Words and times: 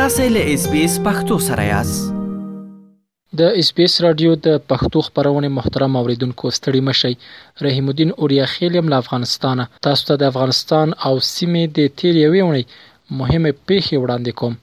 تاسې 0.00 0.26
له 0.36 0.42
اس 0.54 0.62
بي 0.72 0.80
اس 0.88 0.94
پختو 1.04 1.36
سره 1.48 1.62
یاست 1.74 2.04
د 3.40 3.58
اس 3.60 3.68
بي 3.76 3.82
اس 3.88 3.94
رادیو 4.04 4.30
د 4.46 4.56
پښتو 4.70 4.98
خبرونه 5.08 5.48
محترم 5.58 5.92
اوریدونکو 6.00 6.44
ستړي 6.56 6.80
مشي 6.88 7.12
رحیم 7.66 7.86
الدین 7.92 8.10
اوریا 8.20 8.46
خیلم 8.54 8.84
له 8.92 8.96
افغانستان 9.04 9.58
تاسو 9.88 10.02
ته 10.08 10.14
د 10.22 10.32
افغانستان 10.32 10.86
او 11.10 11.14
سیمې 11.34 11.64
د 11.78 11.94
تیر 12.02 12.14
یوې 12.26 12.42
ونی 12.48 12.64
مهمه 13.20 13.52
پیښه 13.68 13.94
وړاندې 14.02 14.32
کوم 14.38 14.54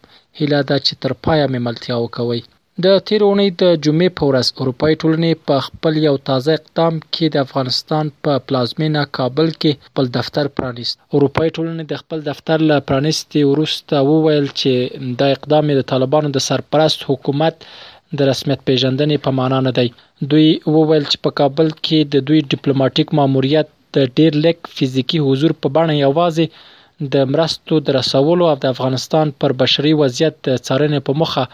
هله 0.41 0.59
دا 0.71 0.77
چې 0.85 0.93
تر 1.05 1.11
پایا 1.27 1.45
مې 1.51 1.59
ملتیا 1.67 1.95
وکوي 2.01 2.41
د 2.85 2.89
تیر 3.07 3.21
اونۍ 3.25 3.49
د 3.61 3.63
جمعې 3.85 4.09
په 4.17 4.23
ورځ 4.29 4.47
اروپایي 4.61 4.95
ټولنې 5.01 5.31
په 5.47 5.55
خپل 5.65 5.93
یو 6.07 6.15
تازه 6.29 6.51
اقدام 6.59 6.93
کې 7.13 7.25
د 7.33 7.35
افغانستان 7.45 8.05
په 8.23 8.31
پلازمینه 8.47 9.01
کابل 9.17 9.47
کې 9.61 9.71
خپل 9.87 10.05
دفتر 10.17 10.45
پرانیست. 10.57 10.95
اروپایي 11.17 11.49
ټولنې 11.57 11.83
د 11.91 11.99
خپل 12.01 12.19
دفتر 12.29 12.63
له 12.69 12.77
پرانیستي 12.91 13.41
وروسته 13.49 14.01
وویل 14.11 14.47
چې 14.59 15.17
دا 15.19 15.27
اقدام 15.35 15.65
د 15.79 15.85
طالبانو 15.91 16.33
د 16.37 16.45
سرپرست 16.47 17.05
حکومت 17.09 17.67
د 17.67 18.31
رسمیت 18.31 18.65
پیژندنې 18.69 19.23
په 19.27 19.35
معنا 19.41 19.59
نه 19.67 19.73
دی. 19.81 19.87
دوی 20.31 20.47
وویل 20.75 21.05
چې 21.11 21.17
په 21.27 21.37
کابل 21.43 21.67
کې 21.75 21.99
د 22.13 22.25
دوی 22.31 22.39
ډیپلوماټیک 22.53 23.15
ماموریت 23.21 23.71
د 23.99 24.09
ډیر 24.21 24.41
لیک 24.45 24.73
فزیکی 24.79 25.23
حضور 25.27 25.55
په 25.63 25.75
بڼه 25.77 25.99
یوازې 25.99 27.13
د 27.13 27.29
مرستو 27.35 27.81
د 27.85 27.99
رسولو 28.01 28.49
او 28.53 28.57
د 28.65 28.73
افغانستان 28.75 29.35
پر 29.43 29.55
بشري 29.63 29.93
وضعیت 30.03 30.35
څارنې 30.41 31.07
په 31.07 31.23
مخه 31.23 31.45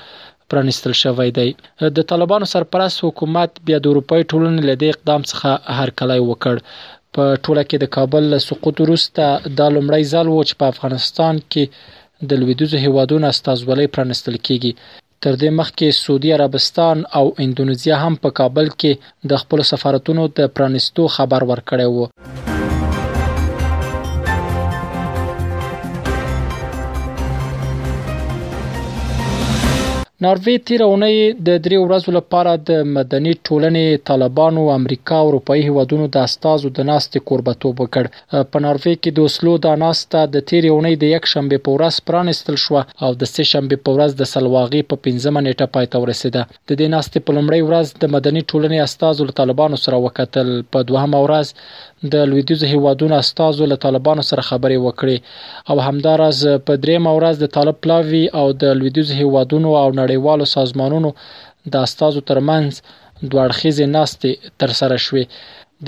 پرانیستل 0.51 0.91
شوی 1.01 1.31
دی 1.37 1.51
د 1.81 1.99
طالبانو 2.09 2.45
سرپرست 2.55 2.99
حکومت 3.07 3.51
بیا 3.69 3.77
د 3.83 3.87
اروپای 3.93 4.21
ټولنې 4.31 4.61
له 4.69 4.75
دې 4.81 4.89
اقدام 4.95 5.21
څخه 5.31 5.79
هرکلی 5.81 6.19
وکړ 6.23 6.55
په 7.17 7.23
ټوله 7.45 7.63
کې 7.69 7.77
د 7.83 7.91
کابل 7.97 8.23
له 8.35 8.39
سقوط 8.47 8.75
وروسته 8.85 9.23
د 9.59 9.61
لومړی 9.75 10.03
ځل 10.13 10.27
و 10.29 10.43
چې 10.47 10.53
په 10.63 10.75
افغانستان 10.75 11.35
کې 11.51 11.63
د 12.29 12.31
لویدیځو 12.43 12.77
هیوادونو 12.87 13.25
استازولۍ 13.33 13.87
پرانیستل 13.97 14.35
کیږي 14.47 14.71
تر 15.25 15.37
دې 15.41 15.49
مخکې 15.61 15.99
سعودي 16.03 16.31
عربستان 16.39 16.97
او 17.21 17.25
انډونیزیا 17.43 17.95
هم 18.03 18.15
په 18.25 18.37
کابل 18.41 18.67
کې 18.75 19.31
د 19.33 19.43
خپل 19.45 19.65
سفارتونو 19.71 20.27
د 20.41 20.53
پرانیستو 20.59 21.07
خبر 21.17 21.47
ورکړی 21.53 21.95
و 21.95 22.46
ناروې 30.25 30.53
تیره 30.67 30.85
اونۍ 30.91 31.17
د 31.47 31.57
درې 31.65 31.79
ورځو 31.81 32.11
لپاره 32.15 32.51
د 32.67 32.85
مدني 32.93 33.31
ټولنې 33.47 33.99
طالبانو 34.09 34.61
امریکا 34.75 35.17
او 35.25 35.27
اروپאי 35.31 35.59
هیوادونو 35.65 36.07
د 36.15 36.23
استازو 36.29 36.71
د 36.79 36.87
ناستې 36.91 37.21
قربتوب 37.31 37.83
وکړ 37.83 38.09
په 38.53 38.61
ناروې 38.65 38.95
کې 39.01 39.11
د 39.19 39.27
اسلو 39.31 39.53
د 39.65 39.77
ناسته 39.83 40.21
د 40.37 40.43
تیرې 40.51 40.71
اونۍ 40.77 40.97
د 41.03 41.11
یک 41.11 41.29
شنبه 41.33 41.61
په 41.67 41.75
ورځ 41.77 41.99
پرانستل 42.11 42.57
شو 42.63 42.77
او 42.77 43.09
د 43.25 43.31
سه 43.33 43.45
شنبه 43.51 43.79
په 43.89 43.95
ورځ 43.97 44.17
د 44.21 44.29
سلواغي 44.33 44.81
په 44.93 45.03
پنځمه 45.09 45.43
نیټه 45.49 45.67
پای 45.77 45.91
ته 45.93 46.01
ورسیده 46.05 46.41
د 46.55 46.71
دې 46.79 46.87
ناستې 46.95 47.25
په 47.29 47.37
لومړۍ 47.37 47.61
ورځ 47.69 47.93
د 48.05 48.13
مدني 48.17 48.43
ټولنې 48.49 48.83
استازو 48.89 49.29
له 49.29 49.37
طالبانو 49.41 49.79
سره 49.85 50.01
وکتل 50.07 50.51
په 50.77 50.89
دوهمه 50.93 51.21
ورځ 51.25 51.85
د 52.13 52.25
لویدیز 52.31 52.63
هیوادونو 52.71 53.15
استازو 53.21 53.69
له 53.69 53.81
طالبانو 53.87 54.25
سره 54.31 54.49
خبرې 54.49 54.81
وکړې 54.87 55.69
او 55.71 55.85
همدارز 55.91 56.41
په 56.67 56.81
دریمه 56.83 57.13
ورځ 57.19 57.45
د 57.45 57.53
طالب 57.59 57.79
پلاوی 57.85 58.25
او 58.41 58.45
د 58.65 58.77
لویدیز 58.81 59.15
هیوادونو 59.21 59.71
او 59.83 59.87
نړیوالو 60.07 60.45
سازمانونو 60.57 61.09
د 61.73 61.75
استازو 61.87 62.21
ترمنځ 62.29 62.69
دوړخیزې 63.31 63.85
ناستې 63.97 64.31
ترسره 64.61 64.97
شوې 65.05 65.23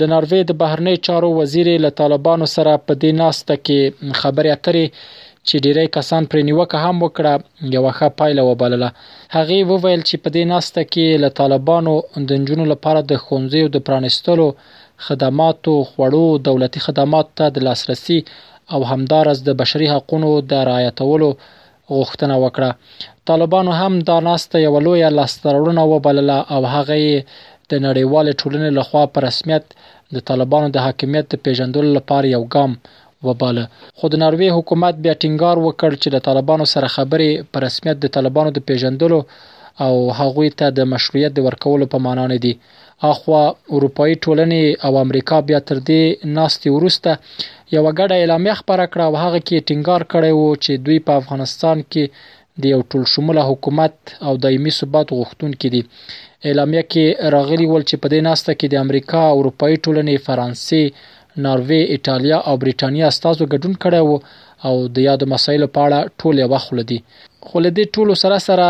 ناروې 0.12 0.40
د 0.46 0.52
بهرنی 0.62 0.96
چارو 1.06 1.28
وزیر 1.40 1.68
له 1.84 1.90
طالبانو 2.00 2.46
سره 2.56 2.72
په 2.86 2.92
دې 3.02 3.10
ناسته 3.22 3.54
کې 3.66 3.80
خبرې 4.20 4.50
اترې 4.56 4.86
چې 5.46 5.54
ډیری 5.64 5.86
کسان 5.96 6.22
پرې 6.30 6.42
نیوکه 6.48 6.78
هم 6.84 6.96
وکړه 7.04 7.34
یو 7.76 7.84
ښه 7.98 8.08
پایله 8.18 8.42
وبلله 8.50 8.88
هغه 9.36 9.58
وویل 9.70 10.02
چې 10.08 10.16
په 10.24 10.28
دې 10.36 10.44
ناسته 10.54 10.80
کې 10.92 11.06
له 11.22 11.28
طالبانو 11.40 11.92
د 12.28 12.30
جنونو 12.46 12.64
لپاره 12.72 13.00
د 13.04 13.12
خونځیو 13.24 13.66
د 13.74 13.78
پرانستلو 13.88 14.46
خدماتو 15.06 15.74
خوړو 15.90 16.24
دولتي 16.48 16.80
خدماتو 16.86 17.30
ته 17.38 17.46
د 17.54 17.58
لاسرسي 17.66 18.18
او 18.74 18.80
همدارس 18.92 19.38
د 19.44 19.50
بشري 19.60 19.86
حقوقو 19.94 20.34
د 20.50 20.66
رعایتولو 20.68 21.30
غوښتنه 21.98 22.34
وکړه 22.44 22.70
طالبانو 23.30 23.70
هم 23.80 23.92
دا 24.08 24.16
ناسته 24.30 24.54
یو 24.66 24.74
لوی 24.86 25.02
لاسترونه 25.18 25.82
وبلله 25.92 26.38
او 26.54 26.60
هغه 26.74 26.96
د 27.70 27.72
نړیوال 27.86 28.26
ټولنې 28.40 28.70
لخوا 28.78 29.04
په 29.12 29.18
رسمیت 29.28 29.64
د 30.14 30.16
طالبانو 30.28 30.66
د 30.74 30.76
حاکمیت 30.86 31.28
پیژندلو 31.44 31.88
لپاره 31.98 32.26
یو 32.36 32.42
ګام 32.54 32.70
وباله 33.26 33.64
خو 33.98 34.04
د 34.12 34.14
ناروې 34.24 34.48
حکومت 34.58 34.94
بیا 35.04 35.14
ټینګار 35.22 35.56
وکړ 35.66 35.90
چې 36.02 36.08
د 36.14 36.16
طالبانو 36.28 36.64
سره 36.74 36.88
خبرې 36.96 37.30
په 37.52 37.56
رسمیت 37.66 37.96
د 38.00 38.06
طالبانو 38.16 38.50
د 38.54 38.58
پیژندلو 38.68 39.20
او 39.84 39.94
هغوی 40.18 40.48
ته 40.58 40.66
د 40.78 40.90
مشروعیت 40.92 41.32
د 41.36 41.40
ورکولو 41.48 41.84
په 41.94 41.98
معنا 42.06 42.26
نه 42.32 42.38
دي 42.46 42.52
اخوا 43.12 43.42
اروپאי 43.76 44.12
ټولنې 44.24 44.64
او 44.86 44.92
امریکا 45.04 45.36
بیا 45.50 45.60
تر 45.68 45.78
دې 45.90 46.02
ناستې 46.36 46.68
ورسته 46.76 47.10
یو 47.76 47.82
غړی 47.98 48.16
اعلامیه 48.20 48.54
خبره 48.60 48.84
کړه 48.92 49.04
او 49.08 49.14
هغه 49.24 49.38
کې 49.48 49.64
ټینګار 49.68 50.02
کړی 50.12 50.32
وو 50.38 50.48
چې 50.64 50.72
دوی 50.86 50.98
په 51.06 51.12
افغانستان 51.20 51.78
کې 51.92 52.04
د 52.62 52.66
یو 52.74 52.80
ټول 52.90 53.04
شموله 53.12 53.42
حکومت 53.50 53.94
او 54.26 54.32
دایمي 54.44 54.72
ثبات 54.80 55.08
غوښتونکي 55.18 55.68
دي 55.74 55.82
اعلامیه 56.48 56.82
کې 56.92 57.04
راغلی 57.36 57.66
ول 57.72 57.82
چې 57.88 57.96
په 58.02 58.08
دې 58.12 58.20
ناسته 58.28 58.50
کې 58.58 58.66
د 58.68 58.74
امریکا 58.84 59.20
او 59.30 59.36
اروپאי 59.40 59.74
ټولنې 59.84 60.16
فرانسې 60.26 60.82
ناروی 61.46 61.82
ایتالیا 61.94 62.38
او 62.48 62.54
برېټانیا 62.62 63.06
استازو 63.12 63.44
ګډون 63.52 63.74
کړی 63.84 64.00
وو 64.06 64.16
او 64.68 64.74
د 64.96 65.06
یادو 65.08 65.26
مسایلو 65.34 65.68
په 65.74 65.80
اړه 65.84 65.98
ټول 66.20 66.34
یو 66.42 66.58
خلدي 66.66 66.98
خلدي 67.50 67.84
ټول 67.96 68.08
سره 68.22 68.38
سره 68.48 68.66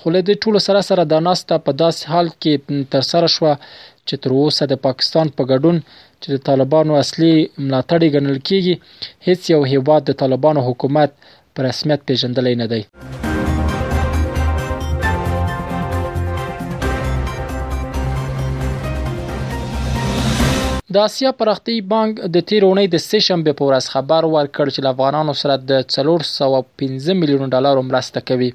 خو 0.00 0.08
له 0.14 0.20
دې 0.28 0.34
ټولو 0.44 0.60
سره 0.68 0.80
سره 0.88 1.02
دا 1.12 1.18
ناسته 1.28 1.56
په 1.66 1.72
داسې 1.82 2.10
حال 2.12 2.28
کې 2.42 2.84
تر 2.94 3.02
سره 3.12 3.28
شوه 3.36 3.52
چې 4.08 4.14
تر 4.24 4.30
اوسه 4.40 4.66
د 4.72 4.80
پاکستان 4.86 5.26
په 5.38 5.42
ګډون 5.52 5.76
چې 6.22 6.28
د 6.34 6.42
طالبانو 6.48 6.92
اصلي 7.04 7.30
ملاتړي 7.66 8.08
ګڼل 8.16 8.38
کیږي 8.48 8.74
هیڅ 9.26 9.40
یو 9.54 9.62
هیواد 9.72 10.02
د 10.10 10.16
طالبانو 10.22 10.60
حکومت 10.68 11.10
پر 11.54 11.62
رسمیت 11.70 12.00
پیژندلی 12.10 12.54
نه 12.62 12.66
دی 12.72 12.80
د 20.96 21.08
اسیا 21.08 21.30
پرختي 21.40 21.76
بانک 21.94 22.22
د 22.36 22.46
تیرونی 22.52 22.86
د 22.92 22.96
سې 23.08 23.26
شنبه 23.28 23.56
په 23.56 23.70
ورځ 23.70 23.94
خبر 23.94 24.30
ورکړ 24.36 24.74
چې 24.74 24.92
افغانانو 24.92 25.34
سره 25.42 25.58
د 25.72 25.82
415 25.96 27.20
میلیون 27.24 27.52
ډالر 27.56 27.82
مرسته 27.90 28.24
کوي 28.32 28.52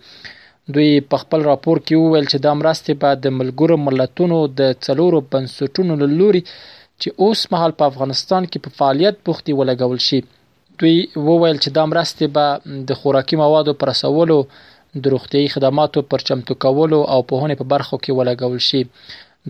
دوی 0.74 0.91
په 1.12 1.18
خپل 1.22 1.40
راپور 1.51 1.78
کې 1.85 1.94
وویل 1.97 2.25
چې 2.31 2.38
دا 2.46 2.53
مرستې 2.62 2.94
به 3.01 3.09
د 3.24 3.28
ملګرو 3.40 3.75
ملتونو 3.88 4.38
د 4.59 4.62
څلورو 4.85 5.19
بنسټونو 5.31 5.94
له 6.01 6.07
لوري 6.19 6.41
چې 7.01 7.07
اوس 7.24 7.40
مهال 7.53 7.72
په 7.79 7.84
افغانستان 7.91 8.44
کې 8.51 8.57
په 8.66 8.69
فعالیت 8.78 9.16
بوختي 9.25 9.53
ولګول 9.59 10.00
شي 10.07 10.19
دوی 10.79 10.96
وویل 11.28 11.57
چې 11.63 11.69
دا 11.78 11.84
مرستې 11.91 12.25
به 12.35 12.46
د 12.90 13.00
خوراکي 13.00 13.35
موادو 13.44 13.73
پر 13.81 13.88
رسولو 13.91 14.38
د 15.02 15.03
روغتيي 15.16 15.47
خدماتو 15.53 16.00
پر 16.12 16.19
چمتو 16.28 16.53
کولو 16.63 17.00
او 17.13 17.19
په 17.29 17.41
هونه 17.41 17.56
په 17.62 17.69
برخو 17.73 17.96
کې 18.03 18.16
ولګول 18.19 18.59
شي 18.69 18.81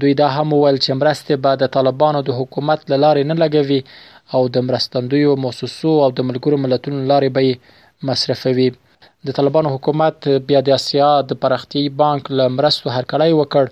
دوی 0.02 0.14
دا 0.22 0.28
هم 0.36 0.48
وویل 0.54 0.78
چې 0.84 0.92
مرستې 1.02 1.36
به 1.44 1.52
د 1.62 1.70
طالبانو 1.76 2.20
د 2.28 2.40
حکومت 2.40 2.80
لارې 2.92 3.24
نه 3.32 3.36
لګوي 3.44 3.80
او 4.36 4.42
د 4.56 4.66
مرستندویو 4.70 5.32
موسسو 5.44 5.92
او 6.06 6.10
د 6.18 6.20
ملګرو 6.30 6.58
ملتونو 6.66 7.06
لارې 7.12 7.30
به 7.36 8.10
مصرفوي 8.10 8.70
د 9.28 9.32
طالبانو 9.36 9.70
حکومت 9.74 10.28
بیا 10.48 10.60
د 10.68 10.74
اسیا 10.78 11.10
د 11.30 11.36
پرختي 11.44 11.84
بانک 12.00 12.24
له 12.38 12.46
مرستو 12.58 12.88
هرکړی 12.96 13.32
وکړ 13.42 13.66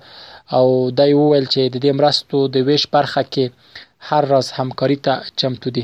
او 0.57 0.65
دای 0.99 1.11
وویل 1.17 1.45
چې 1.53 1.61
د 1.73 1.75
دې 1.83 1.91
مرستو 1.99 2.39
د 2.53 2.55
ویش 2.67 2.83
برخه 2.95 3.21
کې 3.33 3.45
هر 4.11 4.23
راز 4.31 4.47
همکاري 4.59 4.97
ته 5.05 5.13
چمتو 5.41 5.69
دي 5.75 5.83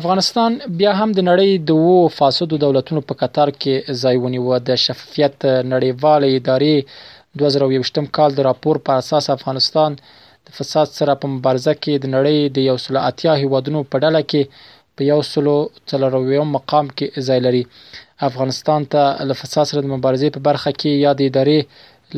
افغانستان 0.00 0.50
بیا 0.82 0.92
هم 1.00 1.10
د 1.16 1.20
نړۍ 1.30 1.50
د 1.70 1.82
وو 1.84 1.98
فاسدو 2.18 2.56
دولتونو 2.66 3.00
په 3.08 3.14
قطر 3.22 3.48
کې 3.60 3.74
ځای 4.02 4.16
ونیو 4.26 4.58
د 4.68 4.80
شفافیت 4.84 5.36
نړیوال 5.74 6.22
ادارې 6.32 6.96
2021 7.42 8.14
کال 8.20 8.30
د 8.34 8.40
راپور 8.48 8.76
په 8.90 9.04
اساس 9.04 9.30
افغانستان 9.36 9.92
د 10.46 10.48
فساد 10.58 10.88
سره 10.98 11.12
په 11.20 11.26
مبارزه 11.34 11.72
کې 11.82 11.92
د 11.98 12.06
نړۍ 12.16 12.38
د 12.56 12.58
یو 12.70 12.76
سل 12.84 12.94
اتیا 13.10 13.32
هیوادونو 13.42 13.80
په 13.90 13.96
ډله 14.04 14.20
کې 14.30 14.42
په 14.96 15.02
یو 15.10 15.20
سل 15.32 15.46
څلرویم 15.90 16.48
مقام 16.56 16.86
کې 16.96 17.06
ځای 17.28 17.40
لري 17.46 17.62
افغانستان 18.28 18.80
ته 18.92 19.00
له 19.28 19.34
فساد 19.40 19.64
سره 19.70 19.80
د 19.82 19.88
مبارزې 19.96 20.28
په 20.36 20.40
برخه 20.48 20.70
کې 20.80 20.92
یا 21.04 21.12
د 21.16 21.20
ادارې 21.30 21.58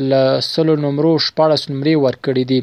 له 0.09 0.21
سلو 0.53 0.73
نمرو 0.85 1.13
شپاړس 1.25 1.61
نمرې 1.71 1.95
ورکړې 2.05 2.43
دي 2.51 2.59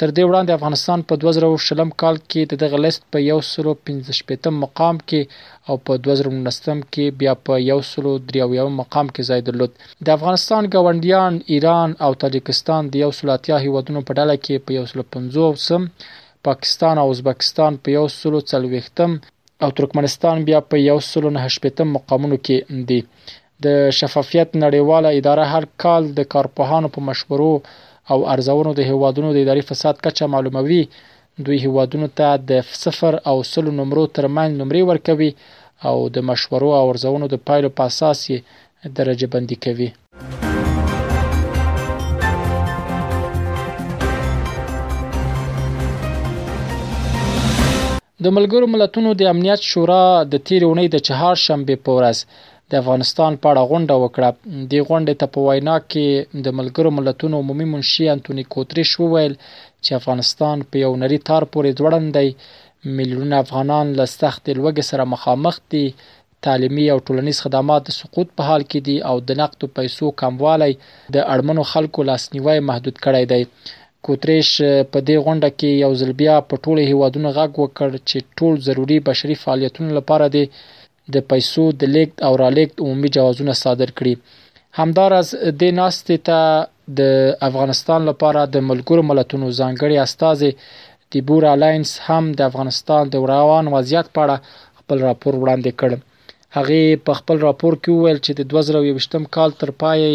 تر 0.00 0.08
دې 0.16 0.22
وړاندې 0.28 0.50
افغانستان 0.58 0.98
په 1.08 1.14
2020 1.22 2.00
کال 2.02 2.16
کې 2.30 2.40
د 2.50 2.52
دغه 2.62 2.78
لیست 2.84 3.02
په 3.12 3.18
115 3.40 4.54
مقام 4.64 4.96
کې 5.08 5.20
او 5.68 5.74
په 5.86 5.92
2019 6.06 6.84
کې 6.92 7.04
بیا 7.20 7.34
په 7.46 7.54
133 7.80 8.72
مقام 8.80 9.06
کې 9.14 9.22
ځای 9.30 9.40
درلود 9.48 9.72
د 10.06 10.08
افغانستان 10.16 10.62
ګاونډیان 10.74 11.32
ایران 11.54 11.90
او 12.04 12.10
تاجکستان 12.24 12.82
د 12.92 13.04
130 13.10 13.60
هیوادونو 13.64 14.00
په 14.08 14.12
ډله 14.18 14.34
کې 14.44 14.64
په 14.66 14.72
150 14.84 15.66
سم 15.66 15.82
پاکستان 16.50 16.94
او 17.02 17.06
ازبکستان 17.14 17.72
په 17.84 17.90
140 18.08 19.06
او 19.64 19.70
ترکمنستان 19.78 20.36
بیا 20.48 20.60
په 20.70 20.76
198 20.96 21.94
مقامونو 21.96 22.36
کې 22.44 22.56
دي 22.88 23.00
د 23.64 23.94
شفافیت 23.98 24.48
نړیواله 24.64 25.08
اداره 25.20 25.44
هر 25.52 25.64
کال 25.82 26.02
د 26.18 26.28
کارپوهانو 26.32 26.88
په 26.94 27.00
مشورو 27.08 27.52
او 28.10 28.18
ارزونو 28.34 28.70
د 28.78 28.80
هیوادونو 28.90 29.28
د 29.32 29.36
اداري 29.44 29.62
فساد 29.70 29.94
کچه 30.04 30.24
معلوموي 30.34 30.82
دوی 31.46 31.58
هیوادونو 31.66 32.06
ته 32.18 32.28
د 32.50 32.52
صفر 32.84 33.14
او 33.30 33.36
سلو 33.52 33.72
نمرو 33.78 34.04
ترمن 34.16 34.50
نمرې 34.60 34.82
ورکوي 34.90 35.30
او 35.88 35.96
د 36.14 36.16
مشورو 36.30 36.70
او 36.80 36.84
ارزونو 36.92 37.26
د 37.30 37.36
پایلو 37.48 37.70
په 37.78 37.82
اساس 37.90 38.20
درجه 38.98 39.26
بندي 39.34 39.56
کوي 39.64 39.88
د 48.24 48.26
ملګرو 48.36 48.66
ملتونو 48.74 49.08
د 49.20 49.22
امنیت 49.32 49.60
شورا 49.70 50.04
د 50.32 50.34
تیرونې 50.46 50.86
د 50.94 50.96
چهار 51.08 51.34
شنبه 51.46 51.74
په 51.84 51.90
ورځ 51.98 52.18
د 52.72 52.78
افغانستان 52.82 53.32
په 53.42 53.46
اړه 53.52 53.62
غونډه 53.70 53.94
وکړه 54.04 54.28
د 54.70 54.74
غونډې 54.88 55.14
ته 55.20 55.26
په 55.34 55.40
وینا 55.48 55.76
کې 55.90 56.06
د 56.46 56.54
ملګرو 56.60 56.90
ملتونو 56.98 57.34
عمومي 57.42 57.66
منشي 57.72 58.04
انټونی 58.14 58.44
کوتریش 58.54 58.90
وویل 59.00 59.34
چې 59.84 59.90
افغانستان 60.00 60.56
په 60.70 60.76
یو 60.84 60.92
نری 61.02 61.18
تار 61.30 61.42
پورې 61.52 61.76
ځوړند 61.78 62.08
دی 62.16 62.28
میلیونه 62.98 63.36
افغانان 63.44 63.86
له 64.00 64.06
سخت 64.20 64.42
لوګ 64.58 64.76
سره 64.90 65.08
مخامخ 65.16 65.54
دي 65.74 65.84
تعلیمي 66.48 66.86
او 66.94 66.98
ټولنیز 67.06 67.38
خدمات 67.44 67.82
د 67.86 67.90
سقوط 68.00 68.28
په 68.38 68.42
حال 68.50 68.62
کې 68.70 68.80
دي 68.90 68.96
او 69.10 69.16
د 69.28 69.40
نقد 69.42 69.62
پیسو 69.80 70.06
کموالی 70.22 70.72
د 70.72 71.16
اړمنو 71.32 71.62
خلکو 71.72 72.00
لاسنیوي 72.10 72.58
محدود 72.70 72.96
کړی 73.04 73.24
دی 73.32 73.40
کوتریش 74.06 74.48
په 74.92 74.98
دې 75.06 75.16
غونډه 75.26 75.48
کې 75.58 75.80
یو 75.84 75.90
ځل 76.00 76.12
بیا 76.22 76.34
په 76.50 76.62
ټولو 76.64 76.88
هیوادونو 76.92 77.28
غږ 77.38 77.50
وکړ 77.62 77.88
چې 78.08 78.18
ټول 78.38 78.52
ضروری 78.68 78.98
بشري 79.10 79.36
فعالیتونو 79.42 79.98
لپاره 79.98 80.30
د 80.36 80.48
د 81.14 81.16
پیسو 81.30 81.64
د 81.80 81.82
لیږد 81.94 82.16
او 82.26 82.32
رالېږد 82.42 82.76
عمومي 82.84 83.08
جوازونه 83.16 83.54
صادر 83.64 83.90
کړي 83.98 84.14
همدارس 84.78 85.28
د 85.60 85.62
ناستې 85.80 86.16
ته 86.28 86.40
د 87.00 87.02
افغانستان 87.48 88.00
لپاره 88.10 88.40
د 88.54 88.64
ملګرو 88.70 89.02
ملتونو 89.10 89.46
ځانګړي 89.60 89.96
استازي 90.06 90.50
د 91.12 91.14
بور 91.28 91.42
الاینس 91.54 91.90
هم 92.06 92.24
د 92.38 92.40
افغانستان 92.50 93.02
د 93.12 93.30
روان 93.34 93.64
وضعیت 93.74 94.06
په 94.16 94.20
اړه 94.24 94.36
خپل 94.80 94.96
راپور 95.08 95.32
وړاندې 95.38 95.72
کړ 95.80 95.90
هغه 96.58 96.78
په 97.06 97.12
خپل 97.18 97.36
راپور 97.46 97.72
کې 97.82 97.90
وویل 97.92 98.18
چې 98.24 98.32
د 98.38 98.40
2021م 98.54 99.24
کال 99.36 99.50
تر 99.62 99.70
پایه 99.82 100.10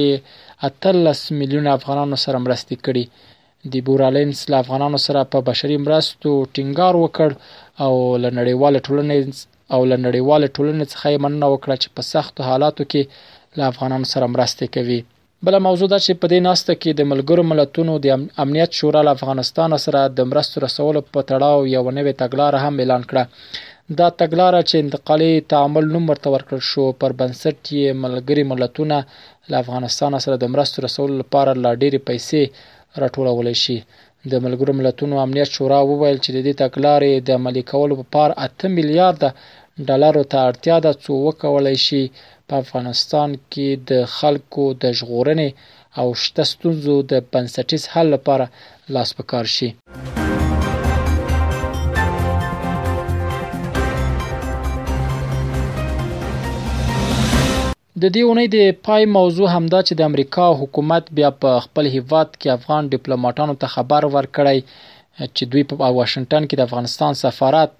13 0.67 1.25
میلیون 1.39 1.67
افغانانو 1.77 2.17
سره 2.25 2.37
مرستې 2.45 2.77
کړي 2.87 3.03
د 3.73 3.83
بورالینس 3.89 4.39
له 4.51 4.57
افغانانو 4.63 4.99
سره 5.07 5.21
په 5.35 5.45
بشري 5.51 5.77
مرستو 5.85 6.31
ټینګار 6.55 6.93
وکړ 7.03 7.29
او 7.85 7.93
لنړیوال 8.23 8.75
ټولنې 8.87 9.17
او 9.73 9.81
له 9.89 9.95
نړیوال 10.07 10.41
ټولنې 10.55 10.85
څخه 10.93 11.05
یې 11.13 11.23
مننه 11.25 11.47
وکړه 11.53 11.75
چې 11.83 11.87
په 11.95 12.01
سختو 12.13 12.39
حالاتو 12.49 12.83
کې 12.91 13.01
له 13.57 13.63
افغانانو 13.71 14.07
سره 14.13 14.25
مرسته 14.35 14.63
کوي 14.75 14.99
بل 15.45 15.55
موضوع 15.67 15.87
دا 15.93 15.99
چې 16.05 16.11
په 16.21 16.25
دې 16.33 16.39
ناسته 16.49 16.73
کې 16.81 16.89
د 16.99 17.01
ملګرو 17.11 17.43
ملتونو 17.51 17.93
د 18.03 18.05
امنیت 18.43 18.71
شورا 18.79 19.01
له 19.07 19.11
افغانستان 19.17 19.71
سره 19.85 19.99
د 20.17 20.29
مرستو 20.31 20.55
رسولو 20.65 20.99
په 21.13 21.19
تړاو 21.31 21.59
یو 21.75 21.83
نوې 21.97 22.13
تګلارې 22.23 22.57
هم 22.65 22.75
اعلان 22.81 23.03
کړه 23.09 23.23
دا 23.99 24.07
تګلارې 24.21 24.61
چې 24.69 24.75
انتقالي 24.83 25.31
تعامل 25.51 25.85
نوم 25.95 26.05
ورته 26.11 26.27
ورکړل 26.33 26.61
شو 26.71 26.85
پر 27.01 27.11
بنسټ 27.19 27.57
یې 27.79 27.89
ملګری 28.05 28.43
ملتونه 28.51 28.97
له 29.51 29.55
افغانستان 29.63 30.11
سره 30.25 30.35
د 30.39 30.45
مرستو 30.53 30.77
رسول 30.87 31.09
لپاره 31.21 31.51
لا 31.63 31.71
ډېری 31.81 31.99
پیسې 32.09 32.43
راټولول 33.01 33.47
شي 33.63 33.77
د 34.31 34.35
ملګرو 34.45 34.73
ملتونو 34.79 35.15
امنیت 35.25 35.49
شورا 35.57 35.79
وویل 35.85 36.17
چې 36.23 36.29
د 36.35 36.37
دې 36.47 36.53
تګلارې 36.63 37.11
د 37.27 37.29
عملي 37.39 37.63
کولو 37.71 37.93
په 38.01 38.05
پار 38.15 38.29
8 38.47 38.75
میلیارډ 38.77 39.21
ډالرو 39.87 40.23
ته 40.31 40.37
اړتیا 40.49 40.77
ده 40.85 40.91
چې 41.01 41.09
وکولای 41.27 41.77
شي 41.87 42.03
په 42.51 42.55
افغانستان 42.63 43.29
کې 43.51 43.67
د 43.89 44.07
خلکو 44.17 44.63
د 44.85 44.95
ژغورنې 45.01 45.49
او 45.99 46.07
شته 46.23 46.43
ستونزو 46.53 46.95
د 47.11 47.27
بنسټیز 47.31 47.83
حل 47.93 48.07
لپاره 48.15 48.45
لاس 48.95 49.09
پکار 49.17 49.45
شي 49.57 49.69
د 58.03 58.05
دې 58.15 58.21
اونۍ 58.29 58.47
د 58.55 58.57
پای 58.87 59.03
موضوع 59.17 59.47
همدا 59.55 59.79
چې 59.87 59.93
د 59.95 60.01
امریکا 60.09 60.45
حکومت 60.61 61.03
بیا 61.17 61.29
په 61.41 61.51
خپل 61.65 61.85
هیواد 61.95 62.29
کې 62.39 62.47
افغان 62.57 62.83
ډیپلوماټانو 62.95 63.55
ته 63.61 63.67
خبر 63.75 64.01
ورکړی 64.15 64.59
چې 65.35 65.43
دوی 65.51 65.63
په 65.69 65.75
واشنگټن 65.97 66.43
کې 66.49 66.55
د 66.57 66.63
افغانستان 66.67 67.13
سفارت 67.23 67.71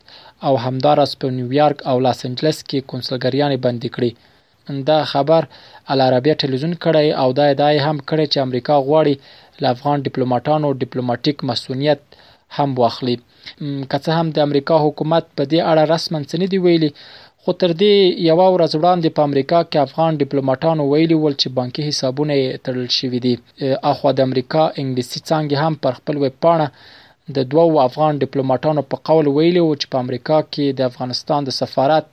او 0.48 0.54
همدارس 0.66 1.12
په 1.24 1.28
نیویارک 1.38 1.80
او 1.92 1.96
لاس 2.06 2.20
انجلس 2.30 2.58
کې 2.70 2.88
کنسولګریان 2.92 3.52
بند 3.66 3.82
کړي 3.98 4.10
دا 4.90 5.00
خبر 5.14 5.42
العربیه 5.96 6.36
ټلویزیون 6.44 6.74
کړی 6.86 7.08
او 7.22 7.28
دا 7.42 7.46
ادعای 7.54 7.78
هم 7.86 7.98
کړی 8.10 8.26
چې 8.32 8.38
امریکا 8.48 8.76
غواړي 8.88 9.16
له 9.66 9.76
افغان 9.76 9.98
ډیپلوماټانو 10.08 10.70
ډیپلوماټیک 10.86 11.38
مسؤلیت 11.52 12.02
هم 12.56 12.70
واخلي 12.82 13.16
که 13.90 13.98
څه 14.06 14.12
هم 14.20 14.28
د 14.36 14.46
امریکا 14.48 14.76
حکومت 14.86 15.24
په 15.38 15.44
دې 15.52 15.60
اړه 15.72 15.84
رسما 15.96 16.18
څه 16.30 16.36
نه 16.44 16.48
دی 16.54 16.60
ویلي 16.66 16.90
خو 17.42 17.50
تر 17.62 17.72
دې 17.82 17.96
یو 18.30 18.40
ورځ 18.56 18.72
وړاندې 18.76 19.10
په 19.18 19.22
امریکا 19.30 19.60
کې 19.70 19.78
افغان 19.88 20.12
ډیپلوماټانو 20.24 20.84
ویلي 20.92 21.18
ول 21.20 21.36
چې 21.42 21.48
بانکي 21.60 21.82
حسابونه 21.90 22.34
یې 22.42 22.62
تړل 22.66 22.88
شوي 23.00 23.20
دي 23.26 23.34
اخوا 23.92 24.12
د 24.16 24.20
امریکا 24.28 24.64
انګلیسي 24.82 25.20
څانګې 25.30 25.58
هم 25.64 25.74
پر 25.84 25.94
خپل 26.00 26.16
ویب 26.24 26.36
پاڼه 26.46 26.68
د 27.36 27.46
دوو 27.52 27.68
افغان 27.90 28.14
ډیپلوماټانو 28.24 28.82
په 28.92 28.98
قول 29.08 29.26
ویلي 29.38 29.62
و 29.64 29.76
چې 29.80 29.88
په 29.94 29.98
امریکا 30.06 30.38
کې 30.54 30.66
د 30.80 30.90
افغانستان 30.92 31.40
د 31.46 31.50
سفارت 31.62 32.08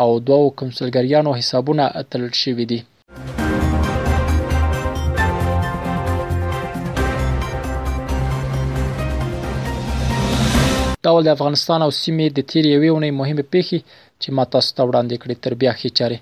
او 0.00 0.08
دوو 0.30 0.46
کنسولګریانو 0.60 1.30
حسابونه 1.40 1.84
تړل 2.10 2.32
شوي 2.42 2.64
دي 2.72 2.80
ډول 11.20 11.28
د 11.28 11.36
افغانستان 11.38 11.80
او 11.86 11.90
سیمې 12.00 12.26
د 12.30 12.38
تیرې 12.50 12.70
یوې 12.76 12.90
اونۍ 12.92 13.10
مهمه 13.20 13.44
پیښې 13.54 13.78
چې 14.20 14.28
ما 14.36 14.44
تاسو 14.52 14.70
ته 14.76 14.82
وړاندې 14.88 15.16
کړې 15.22 15.34
تر 15.44 15.52
بیا 15.60 15.72
خې 15.78 15.90
چاره 15.98 16.18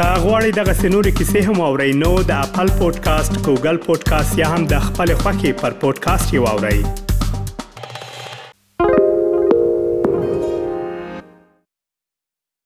کاغوري 0.00 0.50
دغه 0.58 0.74
سنوري 0.82 1.12
کیسې 1.18 1.40
هم 1.48 1.58
او 1.68 1.72
رینو 1.84 2.12
د 2.32 2.42
خپل 2.50 2.66
پودکاسټ 2.82 3.32
ګوګل 3.46 3.76
پودکاسټ 3.86 4.32
یا 4.44 4.52
هم 4.56 4.62
د 4.74 4.84
خپل 4.90 5.08
خاكي 5.22 5.50
پر 5.64 5.72
پودکاسټ 5.86 6.28
یو 6.40 6.44
اورئ 6.56 7.01